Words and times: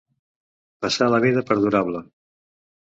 Passar 0.87 1.11
la 1.17 1.21
vida 1.27 1.47
perdurable. 1.53 2.05